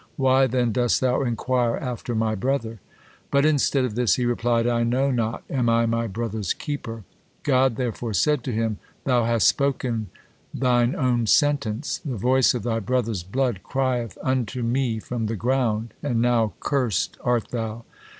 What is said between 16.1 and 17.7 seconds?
now cursed art